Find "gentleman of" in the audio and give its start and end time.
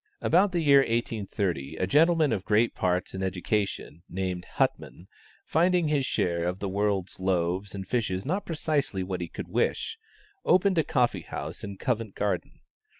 1.85-2.43